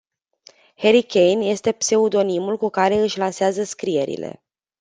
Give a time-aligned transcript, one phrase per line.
[0.75, 4.43] Harry Caine este pseudonimul cu care își lansează scrierile.